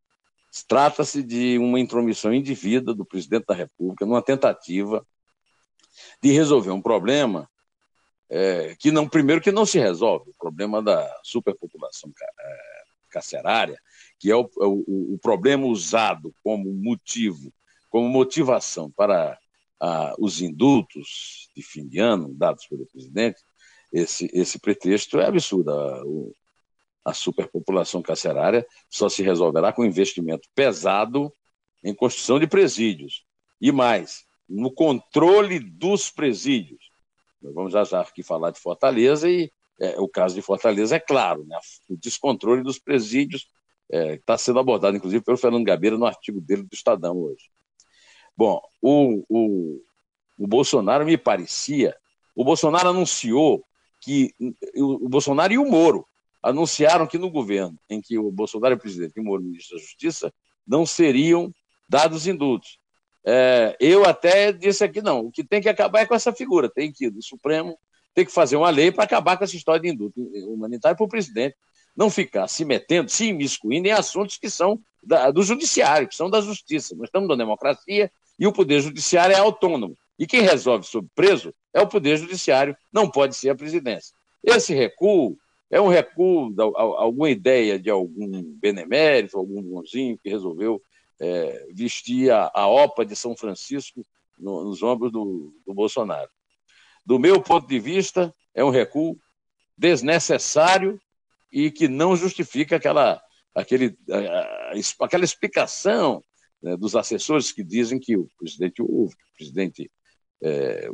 Trata-se 0.67 1.21
de 1.21 1.57
uma 1.57 1.79
intromissão 1.79 2.33
indevida 2.33 2.93
do 2.93 3.05
presidente 3.05 3.45
da 3.45 3.53
República 3.53 4.05
numa 4.05 4.21
tentativa 4.21 5.05
de 6.21 6.31
resolver 6.31 6.71
um 6.71 6.81
problema 6.81 7.49
é, 8.29 8.75
que 8.79 8.91
não, 8.91 9.07
primeiro 9.07 9.41
que 9.41 9.51
não 9.51 9.65
se 9.65 9.79
resolve, 9.79 10.31
o 10.31 10.35
problema 10.37 10.81
da 10.81 11.07
superpopulação 11.23 12.11
é, 12.21 12.85
carcerária, 13.09 13.79
que 14.19 14.31
é 14.31 14.35
o, 14.35 14.49
o, 14.57 15.13
o 15.13 15.19
problema 15.21 15.65
usado 15.65 16.33
como 16.43 16.73
motivo, 16.73 17.53
como 17.89 18.09
motivação 18.09 18.91
para 18.91 19.37
ah, 19.79 20.13
os 20.19 20.41
indultos 20.41 21.49
de 21.55 21.61
fim 21.61 21.87
de 21.87 21.99
ano 21.99 22.33
dados 22.33 22.65
pelo 22.67 22.85
presidente, 22.87 23.41
esse, 23.91 24.29
esse 24.33 24.59
pretexto 24.59 25.19
é 25.19 25.27
absurdo. 25.27 25.71
A, 25.71 27.11
a 27.11 27.13
superpopulação 27.13 28.01
carcerária 28.01 28.65
só 28.89 29.07
se 29.07 29.21
resolverá 29.21 29.71
com 29.71 29.85
investimento 29.85 30.49
pesado 30.55 31.31
em 31.83 31.93
construção 31.93 32.39
de 32.39 32.47
presídios. 32.47 33.23
E 33.61 33.71
mais, 33.71 34.25
no 34.49 34.71
controle 34.71 35.59
dos 35.59 36.09
presídios. 36.09 36.84
Nós 37.45 37.53
vamos 37.53 37.71
já 37.71 37.83
já 37.83 38.01
aqui 38.01 38.23
falar 38.23 38.51
de 38.51 38.59
Fortaleza 38.59 39.29
e 39.29 39.51
é, 39.79 39.99
o 39.99 40.07
caso 40.07 40.33
de 40.33 40.41
Fortaleza 40.41 40.95
é 40.95 40.99
claro, 40.99 41.45
né? 41.45 41.57
o 41.89 41.95
descontrole 41.97 42.63
dos 42.63 42.79
presídios 42.79 43.47
está 43.89 44.33
é, 44.33 44.37
sendo 44.37 44.59
abordado, 44.59 44.97
inclusive, 44.97 45.23
pelo 45.23 45.37
Fernando 45.37 45.63
Gabeira 45.65 45.97
no 45.97 46.05
artigo 46.05 46.41
dele 46.41 46.63
do 46.63 46.73
Estadão 46.73 47.17
hoje. 47.17 47.49
Bom, 48.35 48.59
o, 48.81 49.23
o, 49.29 49.81
o 50.39 50.47
Bolsonaro 50.47 51.05
me 51.05 51.17
parecia. 51.17 51.95
O 52.35 52.43
Bolsonaro 52.43 52.89
anunciou 52.89 53.63
que. 54.01 54.33
O, 54.75 55.05
o 55.05 55.09
Bolsonaro 55.09 55.53
e 55.53 55.57
o 55.57 55.65
Moro 55.65 56.05
anunciaram 56.41 57.07
que 57.07 57.17
no 57.17 57.29
governo 57.29 57.79
em 57.89 58.01
que 58.01 58.17
o 58.17 58.31
Bolsonaro 58.31 58.73
é 58.73 58.77
presidente 58.77 59.13
e 59.15 59.21
o 59.21 59.23
Moro 59.23 59.41
ministro 59.41 59.77
da 59.77 59.83
Justiça 59.83 60.33
não 60.67 60.85
seriam 60.85 61.53
dados 61.87 62.27
indultos. 62.27 62.79
É, 63.25 63.75
eu 63.79 64.05
até 64.05 64.51
disse 64.51 64.83
aqui, 64.83 65.01
não, 65.01 65.21
o 65.21 65.31
que 65.31 65.43
tem 65.43 65.61
que 65.61 65.69
acabar 65.69 66.01
é 66.01 66.05
com 66.05 66.13
essa 66.13 66.31
figura, 66.31 66.69
tem 66.69 66.91
que 66.91 67.09
do 67.09 67.23
Supremo, 67.23 67.77
tem 68.13 68.25
que 68.25 68.31
fazer 68.31 68.55
uma 68.55 68.69
lei 68.69 68.91
para 68.91 69.03
acabar 69.03 69.37
com 69.37 69.43
essa 69.43 69.55
história 69.55 69.81
de 69.81 69.89
indulto 69.89 70.21
humanitário 70.21 70.95
para 70.95 71.05
o 71.05 71.09
presidente 71.09 71.55
não 71.95 72.09
ficar 72.09 72.47
se 72.47 72.65
metendo, 72.65 73.09
se 73.09 73.27
imiscuindo 73.27 73.87
em 73.87 73.91
assuntos 73.91 74.37
que 74.37 74.49
são 74.49 74.79
da, 75.01 75.31
do 75.31 75.41
judiciário, 75.41 76.07
que 76.07 76.15
são 76.15 76.29
da 76.29 76.41
justiça. 76.41 76.95
Nós 76.95 77.07
estamos 77.07 77.29
na 77.29 77.35
democracia 77.35 78.11
e 78.37 78.45
o 78.45 78.51
Poder 78.51 78.81
Judiciário 78.81 79.35
é 79.35 79.39
autônomo. 79.39 79.95
E 80.19 80.27
quem 80.27 80.41
resolve 80.41 80.85
sobre 80.85 81.09
preso 81.15 81.53
é 81.73 81.81
o 81.81 81.87
Poder 81.87 82.17
Judiciário, 82.17 82.75
não 82.91 83.09
pode 83.09 83.35
ser 83.35 83.49
a 83.49 83.55
presidência. 83.55 84.13
Esse 84.43 84.73
recuo 84.73 85.37
é 85.71 85.79
um 85.79 85.87
recuo, 85.87 86.51
de 86.53 86.61
alguma 86.61 87.29
ideia 87.29 87.79
de 87.79 87.89
algum 87.89 88.43
benemérito, 88.59 89.37
algum 89.37 89.61
bonzinho 89.61 90.17
que 90.21 90.29
resolveu 90.29 90.81
é, 91.19 91.67
vestir 91.73 92.31
a, 92.31 92.67
OPA 92.67 93.05
de 93.05 93.15
São 93.15 93.35
Francisco 93.35 94.05
no, 94.37 94.65
nos 94.65 94.83
ombros 94.83 95.11
do, 95.11 95.53
do 95.65 95.73
Bolsonaro. 95.73 96.29
Do 97.05 97.19
meu 97.19 97.41
ponto 97.41 97.67
de 97.67 97.79
vista, 97.79 98.33
é 98.53 98.63
um 98.63 98.69
recuo 98.69 99.17
desnecessário 99.77 100.99
e 101.51 101.71
que 101.71 101.87
não 101.87 102.15
justifica 102.15 102.75
aquela, 102.75 103.21
aquele, 103.53 103.97
aquela 104.99 105.23
explicação 105.23 106.23
né, 106.61 106.75
dos 106.75 106.95
assessores 106.95 107.51
que 107.51 107.63
dizem 107.63 107.99
que 107.99 108.17
o 108.17 108.29
presidente 108.37 108.81
ouve, 108.81 109.15
que 109.15 109.23
o 109.23 109.37
presidente 109.37 109.91
é, 110.43 110.89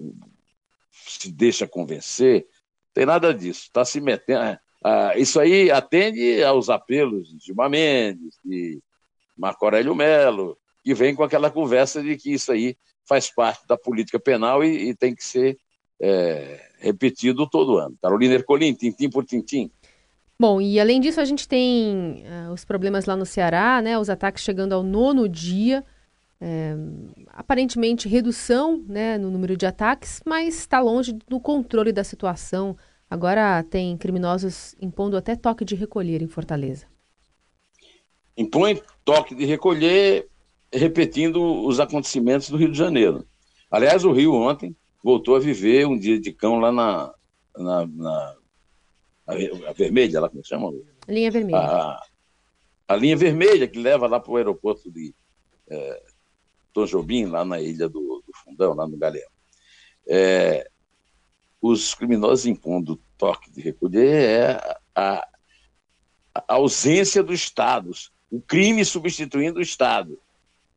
se 0.91 1.31
deixa 1.31 1.67
convencer. 1.67 2.45
Tem 2.93 3.05
nada 3.05 3.33
disso. 3.33 3.63
Está 3.63 3.85
se 3.85 4.01
metendo. 4.01 4.59
Ah, 4.83 5.17
isso 5.17 5.39
aí 5.39 5.71
atende 5.71 6.43
aos 6.43 6.69
apelos 6.69 7.29
de 7.29 7.45
Gilmar 7.45 7.69
Mendes, 7.69 8.37
de 8.43 8.81
Marco 9.37 9.65
Aurélio 9.65 9.95
Melo, 9.95 10.57
que 10.83 10.93
vem 10.93 11.15
com 11.15 11.23
aquela 11.23 11.49
conversa 11.49 12.01
de 12.01 12.17
que 12.17 12.33
isso 12.33 12.51
aí 12.51 12.75
faz 13.07 13.33
parte 13.33 13.67
da 13.67 13.77
política 13.77 14.19
penal 14.19 14.63
e, 14.63 14.89
e 14.89 14.95
tem 14.95 15.13
que 15.15 15.23
ser 15.23 15.57
é, 16.01 16.59
repetido 16.79 17.47
todo 17.47 17.77
ano. 17.77 17.95
Carolina 18.01 18.33
Ercolim, 18.33 18.73
tintim 18.73 19.09
por 19.09 19.25
tintim. 19.25 19.71
Bom, 20.39 20.59
e 20.59 20.79
além 20.79 20.99
disso, 20.99 21.21
a 21.21 21.25
gente 21.25 21.47
tem 21.47 22.23
uh, 22.25 22.51
os 22.51 22.65
problemas 22.65 23.05
lá 23.05 23.15
no 23.15 23.27
Ceará, 23.27 23.79
né? 23.79 23.99
Os 23.99 24.09
ataques 24.09 24.43
chegando 24.43 24.73
ao 24.73 24.81
nono 24.81 25.29
dia. 25.29 25.85
É, 26.43 26.73
aparentemente 27.27 28.09
redução 28.09 28.83
né, 28.87 29.15
no 29.15 29.29
número 29.29 29.55
de 29.55 29.67
ataques, 29.67 30.19
mas 30.25 30.57
está 30.57 30.79
longe 30.79 31.13
do 31.29 31.39
controle 31.39 31.91
da 31.91 32.03
situação. 32.03 32.75
Agora 33.07 33.61
tem 33.61 33.95
criminosos 33.95 34.75
impondo 34.81 35.15
até 35.15 35.35
toque 35.35 35.63
de 35.63 35.75
recolher 35.75 36.19
em 36.19 36.27
Fortaleza. 36.27 36.87
Impõe 38.37 38.81
toque 39.03 39.35
de 39.35 39.45
recolher, 39.45 40.27
repetindo 40.71 41.65
os 41.65 41.79
acontecimentos 41.79 42.49
do 42.49 42.57
Rio 42.57 42.71
de 42.71 42.77
Janeiro. 42.77 43.25
Aliás, 43.69 44.03
o 44.03 44.11
Rio 44.11 44.33
ontem 44.33 44.75
voltou 45.03 45.35
a 45.35 45.39
viver 45.39 45.87
um 45.87 45.97
dia 45.97 46.19
de 46.19 46.31
cão 46.31 46.59
lá 46.59 46.71
na, 46.71 47.13
na, 47.57 47.85
na 47.87 48.35
a, 49.27 49.69
a 49.69 49.73
vermelha, 49.73 50.21
lá 50.21 50.29
como 50.29 50.45
chama? 50.45 50.71
Linha 51.07 51.31
vermelha. 51.31 51.59
A, 51.59 52.01
a 52.87 52.95
linha 52.95 53.15
vermelha 53.15 53.67
que 53.67 53.79
leva 53.79 54.07
lá 54.07 54.19
para 54.19 54.31
o 54.31 54.37
aeroporto 54.37 54.91
de 54.91 55.13
é, 55.69 56.03
Tom 56.73 56.85
Jobim, 56.85 57.25
lá 57.25 57.43
na 57.45 57.59
ilha 57.59 57.87
do, 57.87 58.23
do 58.25 58.33
Fundão, 58.43 58.73
lá 58.73 58.87
no 58.87 58.97
Galeão. 58.97 59.29
É, 60.07 60.69
os 61.61 61.93
criminosos 61.93 62.45
impondo 62.45 62.99
toque 63.17 63.51
de 63.51 63.61
recolher 63.61 64.23
é 64.23 64.77
a, 64.95 65.27
a 66.33 66.43
ausência 66.55 67.21
do 67.21 67.33
Estado. 67.33 67.91
O 68.31 68.41
crime 68.41 68.83
substituindo 68.85 69.59
o 69.59 69.61
Estado. 69.61 70.17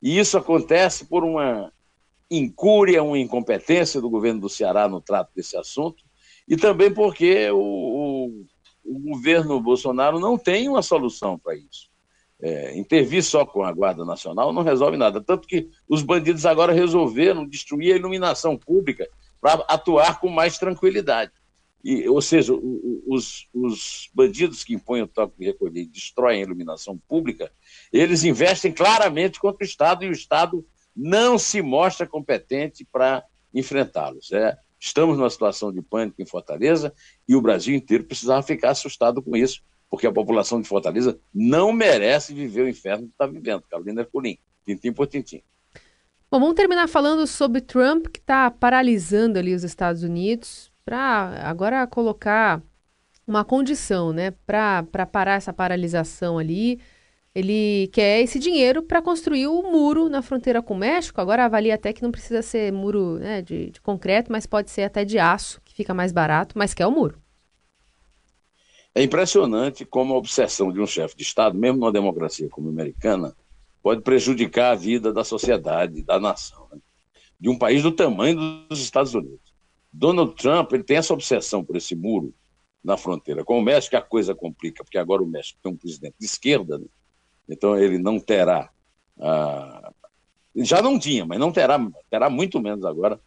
E 0.03 0.19
isso 0.19 0.37
acontece 0.37 1.07
por 1.07 1.23
uma 1.25 1.73
incúria, 2.31 3.03
uma 3.03 3.19
incompetência 3.19 4.01
do 4.01 4.11
governo 4.11 4.41
do 4.41 4.49
Ceará 4.49 4.89
no 4.89 5.01
trato 5.01 5.31
desse 5.35 5.57
assunto, 5.57 6.03
e 6.49 6.57
também 6.57 6.93
porque 6.93 7.49
o, 7.51 7.57
o, 7.57 8.45
o 8.85 8.99
governo 8.99 9.61
Bolsonaro 9.61 10.19
não 10.19 10.37
tem 10.37 10.69
uma 10.69 10.83
solução 10.83 11.39
para 11.39 11.55
isso. 11.55 11.89
É, 12.43 12.77
intervir 12.77 13.23
só 13.23 13.47
com 13.47 13.63
a 13.63 13.73
Guarda 13.73 14.05
Nacional 14.05 14.53
não 14.53 14.63
resolve 14.63 14.97
nada. 14.97 15.23
Tanto 15.23 15.47
que 15.49 15.71
os 15.89 16.03
bandidos 16.03 16.45
agora 16.45 16.73
resolveram 16.73 17.47
destruir 17.47 17.95
a 17.95 17.97
iluminação 17.97 18.59
pública 18.59 19.09
para 19.41 19.65
atuar 19.69 20.21
com 20.21 20.29
mais 20.29 20.59
tranquilidade. 20.59 21.33
Ou 22.09 22.23
seja, 22.23 22.55
os, 23.07 23.47
os 23.53 24.09
bandidos 24.15 24.65
que 24.65 24.75
impõem 24.75 25.03
o 25.03 25.07
toque 25.07 25.39
de 25.39 25.45
recolher 25.45 25.83
e 25.83 25.87
destroem 25.87 26.41
a 26.41 26.43
iluminação 26.43 26.97
pública, 26.97 27.53
eles 27.93 28.25
investem 28.25 28.73
claramente 28.73 29.39
contra 29.39 29.63
o 29.63 29.67
Estado 29.67 30.05
e 30.05 30.09
o 30.09 30.13
Estado 30.13 30.67
não 30.97 31.39
se 31.39 31.61
mostra 31.61 32.07
competente 32.07 32.87
para 32.91 33.23
enfrentá-los. 33.53 34.33
É, 34.33 34.57
estamos 34.81 35.19
numa 35.19 35.29
situação 35.29 35.71
de 35.71 35.83
pânico 35.83 36.23
em 36.23 36.27
Fortaleza 36.27 36.95
e 37.29 37.37
o 37.37 37.43
Brasil 37.43 37.75
inteiro 37.75 38.05
precisava 38.05 38.43
ficar 38.43 38.71
assustado 38.71 39.23
com 39.23 39.37
isso, 39.37 39.63
porque 39.91 40.07
a 40.07 40.13
população 40.13 40.63
de 40.63 40.69
Fortaleza 40.69 41.21
não 41.35 41.71
merece 41.71 42.33
viver 42.33 42.63
o 42.63 42.69
inferno 42.69 43.07
que 43.07 43.13
está 43.13 43.27
vivendo. 43.27 43.63
Carolina 43.69 44.01
Ercolim, 44.01 44.39
tintim 44.65 44.93
por 44.93 45.07
tintim. 45.07 45.43
Bom, 46.31 46.41
vamos 46.41 46.55
terminar 46.55 46.89
falando 46.89 47.27
sobre 47.27 47.61
Trump, 47.61 48.07
que 48.09 48.19
está 48.19 48.51
paralisando 48.51 49.39
ali 49.39 49.55
os 49.55 49.63
Estados 49.63 50.03
Unidos, 50.03 50.73
para 50.85 51.49
agora 51.49 51.87
colocar 51.87 52.63
uma 53.27 53.45
condição, 53.45 54.13
né, 54.13 54.33
para 54.47 55.07
parar 55.11 55.35
essa 55.35 55.53
paralisação 55.53 56.39
ali. 56.39 56.81
Ele 57.35 57.89
quer 57.93 58.21
esse 58.21 58.39
dinheiro 58.39 58.83
para 58.83 59.03
construir 59.03 59.49
o 59.49 59.63
muro 59.63 60.09
na 60.09 60.23
fronteira 60.23 60.63
com 60.63 60.75
o 60.75 60.79
México. 60.79 61.21
Agora 61.21 61.45
avalia 61.45 61.75
até 61.75 61.93
que 61.93 62.03
não 62.03 62.13
precisa 62.13 62.43
ser 62.43 62.73
muro 62.73 63.19
né, 63.19 63.43
de, 63.43 63.71
de 63.71 63.81
concreto, 63.81 64.31
mas 64.31 64.47
pode 64.47 64.71
ser 64.71 64.83
até 64.85 65.05
de 65.05 65.19
aço, 65.19 65.61
que 65.65 65.75
fica 65.75 65.93
mais 65.93 66.13
barato, 66.13 66.57
mas 66.57 66.75
quer 66.75 66.87
o 66.87 66.93
muro. 66.93 67.21
É 68.95 69.03
impressionante 69.03 69.85
como 69.85 70.15
a 70.15 70.19
obsessão 70.19 70.73
de 70.73 70.81
um 70.81 70.87
chefe 70.87 71.17
de 71.17 71.25
Estado, 71.25 71.59
mesmo 71.59 71.81
numa 71.81 71.91
democracia 71.91 72.49
como 72.49 72.69
a 72.69 72.71
americana, 72.71 73.35
pode 73.83 74.03
prejudicar 74.03 74.71
a 74.71 74.77
vida 74.77 75.13
da 75.13 75.25
sociedade, 75.25 76.05
da 76.05 76.21
nação, 76.21 76.69
né? 76.73 76.79
de 77.41 77.49
um 77.49 77.59
país 77.59 77.83
do 77.83 77.91
tamanho 77.91 78.37
dos 78.69 78.81
Estados 78.81 79.13
Unidos. 79.13 79.44
Donald 79.97 80.35
Trump 80.35 80.73
ele 80.73 80.83
tem 80.83 80.97
essa 80.97 81.15
obsessão 81.15 81.65
por 81.65 81.77
esse 81.77 81.95
muro 81.95 82.35
na 82.83 82.97
fronteira 82.97 83.45
com 83.45 83.59
o 83.59 83.63
México, 83.63 83.97
a 83.97 84.03
coisa 84.03 84.35
complica, 84.35 84.83
porque 84.83 84.99
agora 84.99 85.23
o 85.23 85.27
México 85.27 85.59
tem 85.63 85.73
um 85.73 85.77
presidente 85.77 86.17
de 86.19 86.27
esquerda, 86.27 86.79
né? 86.79 86.87
Então 87.49 87.79
ele 87.79 87.97
não 87.97 88.19
terá. 88.19 88.71
Ah, 89.21 89.93
já 90.57 90.83
não 90.83 90.99
tinha, 90.99 91.25
mas 91.25 91.39
não 91.39 91.53
terá, 91.53 91.79
terá 92.11 92.29
muito 92.29 92.61
menos 92.61 92.85
agora 92.85 93.21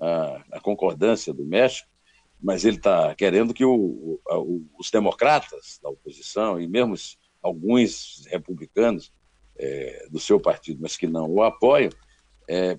a, 0.00 0.42
a 0.52 0.60
concordância 0.60 1.32
do 1.32 1.44
México, 1.44 1.88
mas 2.40 2.64
ele 2.64 2.76
está 2.76 3.14
querendo 3.16 3.52
que 3.52 3.64
o, 3.64 4.20
o, 4.24 4.66
os 4.78 4.90
democratas 4.90 5.80
da 5.82 5.90
oposição, 5.90 6.60
e 6.60 6.68
mesmo 6.68 6.94
alguns 7.42 8.26
republicanos 8.30 9.12
é, 9.56 10.06
do 10.10 10.20
seu 10.20 10.38
partido, 10.38 10.80
mas 10.80 10.96
que 10.96 11.06
não 11.06 11.28
o 11.28 11.42
apoiam, 11.42 11.90
é, 12.48 12.76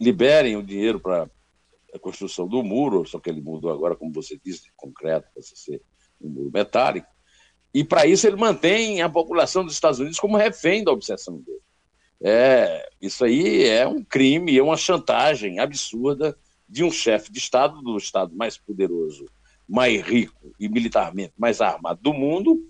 liberem 0.00 0.56
o 0.56 0.62
dinheiro 0.62 0.98
para 0.98 1.28
a 1.94 1.98
construção 1.98 2.46
do 2.46 2.62
muro, 2.62 3.06
só 3.06 3.18
que 3.18 3.30
ele 3.30 3.40
mudou 3.40 3.70
agora, 3.70 3.96
como 3.96 4.12
você 4.12 4.38
disse, 4.42 4.64
de 4.64 4.72
concreto, 4.76 5.28
para 5.32 5.42
ser 5.42 5.82
um 6.20 6.28
muro 6.28 6.50
metálico, 6.52 7.08
e 7.72 7.84
para 7.84 8.06
isso 8.06 8.26
ele 8.26 8.36
mantém 8.36 9.00
a 9.00 9.08
população 9.08 9.64
dos 9.64 9.74
Estados 9.74 10.00
Unidos 10.00 10.18
como 10.18 10.36
refém 10.36 10.82
da 10.82 10.92
obsessão 10.92 11.38
dele. 11.38 11.60
É, 12.22 12.88
isso 13.00 13.24
aí 13.24 13.64
é 13.64 13.86
um 13.86 14.04
crime, 14.04 14.56
é 14.56 14.62
uma 14.62 14.76
chantagem 14.76 15.58
absurda 15.58 16.36
de 16.68 16.84
um 16.84 16.90
chefe 16.90 17.32
de 17.32 17.38
Estado, 17.38 17.80
do 17.80 17.96
Estado 17.96 18.36
mais 18.36 18.58
poderoso, 18.58 19.26
mais 19.68 20.02
rico 20.02 20.52
e 20.58 20.68
militarmente 20.68 21.32
mais 21.38 21.60
armado 21.60 22.00
do 22.02 22.12
mundo, 22.12 22.60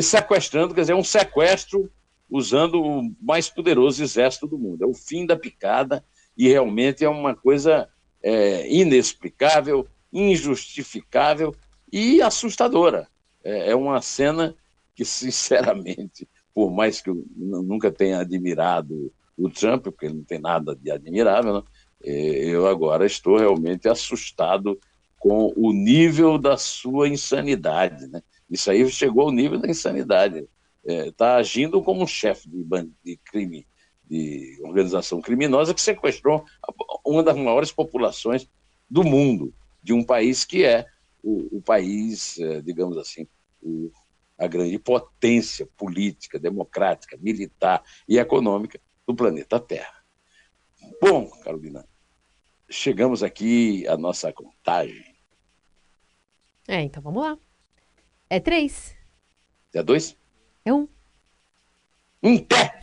sequestrando, 0.00 0.74
quer 0.74 0.82
dizer, 0.82 0.92
é 0.92 0.96
um 0.96 1.04
sequestro 1.04 1.90
usando 2.30 2.82
o 2.82 3.14
mais 3.20 3.48
poderoso 3.48 4.02
exército 4.02 4.46
do 4.46 4.58
mundo. 4.58 4.82
É 4.82 4.86
o 4.86 4.94
fim 4.94 5.26
da 5.26 5.36
picada 5.36 6.04
e 6.36 6.48
realmente 6.48 7.04
é 7.04 7.08
uma 7.08 7.34
coisa 7.34 7.88
é, 8.24 8.66
inexplicável, 8.72 9.86
injustificável 10.10 11.54
e 11.92 12.22
assustadora. 12.22 13.06
É, 13.44 13.70
é 13.70 13.76
uma 13.76 14.00
cena 14.00 14.56
que, 14.94 15.04
sinceramente, 15.04 16.26
por 16.54 16.70
mais 16.72 17.02
que 17.02 17.10
eu 17.10 17.22
nunca 17.36 17.92
tenha 17.92 18.20
admirado 18.20 19.12
o 19.36 19.50
Trump, 19.50 19.84
porque 19.84 20.06
ele 20.06 20.14
não 20.14 20.24
tem 20.24 20.38
nada 20.38 20.74
de 20.74 20.90
admirável, 20.90 21.54
né? 21.54 21.62
É, 22.02 22.44
eu 22.44 22.66
agora 22.66 23.06
estou 23.06 23.38
realmente 23.38 23.88
assustado 23.88 24.78
com 25.18 25.52
o 25.56 25.72
nível 25.72 26.38
da 26.38 26.56
sua 26.56 27.08
insanidade. 27.08 28.06
Né? 28.08 28.22
Isso 28.50 28.70
aí 28.70 28.88
chegou 28.90 29.24
ao 29.24 29.32
nível 29.32 29.58
da 29.58 29.68
insanidade. 29.68 30.46
Está 30.84 31.28
é, 31.28 31.36
agindo 31.36 31.82
como 31.82 32.02
um 32.02 32.06
chefe 32.06 32.46
de, 32.46 32.62
de 33.02 33.16
crime, 33.24 33.66
de 34.08 34.58
organização 34.62 35.20
criminosa 35.20 35.74
que 35.74 35.80
sequestrou 35.80 36.44
uma 37.04 37.22
das 37.22 37.36
maiores 37.36 37.72
populações 37.72 38.48
do 38.88 39.02
mundo, 39.02 39.54
de 39.82 39.92
um 39.92 40.04
país 40.04 40.44
que 40.44 40.64
é 40.64 40.86
o, 41.22 41.58
o 41.58 41.62
país, 41.62 42.38
é, 42.38 42.60
digamos 42.60 42.98
assim, 42.98 43.26
o, 43.62 43.90
a 44.38 44.46
grande 44.46 44.78
potência 44.78 45.66
política, 45.76 46.38
democrática, 46.38 47.16
militar 47.16 47.82
e 48.08 48.18
econômica 48.18 48.80
do 49.06 49.14
planeta 49.14 49.58
Terra. 49.58 50.04
Bom, 51.00 51.30
Carolina, 51.42 51.86
chegamos 52.68 53.22
aqui 53.22 53.86
à 53.88 53.96
nossa 53.96 54.32
contagem. 54.32 55.14
É, 56.68 56.80
então 56.82 57.02
vamos 57.02 57.22
lá. 57.22 57.38
É 58.28 58.40
três. 58.40 58.96
É 59.72 59.82
dois? 59.82 60.16
É 60.64 60.72
um. 60.72 60.88
Um 62.22 62.38
pé! 62.38 62.80